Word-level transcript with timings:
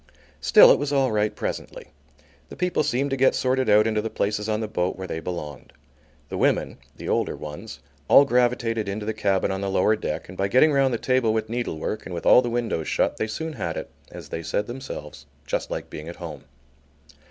Still, 0.39 0.71
it 0.71 0.79
was 0.79 0.91
all 0.91 1.11
right 1.11 1.35
presently. 1.35 1.89
The 2.49 2.55
people 2.55 2.81
seemed 2.81 3.11
to 3.11 3.15
get 3.15 3.35
sorted 3.35 3.69
out 3.69 3.85
into 3.85 4.01
the 4.01 4.09
places 4.09 4.49
on 4.49 4.59
the 4.59 4.67
boat 4.67 4.95
where 4.95 5.05
they 5.05 5.19
belonged. 5.19 5.73
The 6.29 6.39
women, 6.39 6.79
the 6.97 7.07
older 7.07 7.35
ones, 7.35 7.81
all 8.07 8.25
gravitated 8.25 8.89
into 8.89 9.05
the 9.05 9.13
cabin 9.13 9.51
on 9.51 9.61
the 9.61 9.69
lower 9.69 9.95
deck 9.95 10.27
and 10.27 10.35
by 10.35 10.47
getting 10.47 10.71
round 10.73 10.91
the 10.91 10.97
table 10.97 11.31
with 11.33 11.49
needlework, 11.49 12.07
and 12.07 12.15
with 12.15 12.25
all 12.25 12.41
the 12.41 12.49
windows 12.49 12.87
shut, 12.87 13.17
they 13.17 13.27
soon 13.27 13.53
had 13.53 13.77
it, 13.77 13.91
as 14.11 14.29
they 14.29 14.41
said 14.41 14.65
themselves, 14.65 15.27
just 15.45 15.69
like 15.69 15.91
being 15.91 16.09
at 16.09 16.15
home. 16.15 16.45